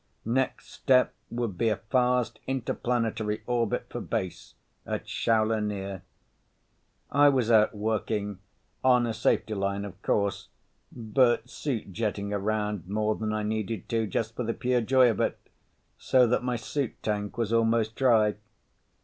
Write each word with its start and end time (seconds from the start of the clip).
Next 0.25 0.69
step 0.71 1.13
would 1.29 1.59
be 1.59 1.69
a 1.69 1.75
fast 1.75 2.39
interplanetary 2.47 3.43
orbit 3.45 3.85
for 3.91 4.01
Base 4.01 4.55
at 4.83 5.05
Shaula 5.05 5.61
near. 5.63 6.01
I 7.11 7.29
was 7.29 7.51
out 7.51 7.75
working—on 7.75 9.05
a 9.05 9.13
safety 9.13 9.53
line 9.53 9.85
of 9.85 10.01
course, 10.01 10.47
but 10.91 11.47
suit 11.47 11.91
jetting 11.93 12.33
around 12.33 12.87
more 12.87 13.13
than 13.13 13.31
I 13.31 13.43
needed 13.43 13.87
to, 13.89 14.07
just 14.07 14.35
for 14.35 14.41
the 14.41 14.55
pure 14.55 14.81
joy 14.81 15.07
of 15.11 15.19
it, 15.19 15.37
so 15.99 16.25
that 16.25 16.41
my 16.43 16.55
suit 16.55 16.95
tank 17.03 17.37
was 17.37 17.53
almost 17.53 17.93
dry. 17.95 18.33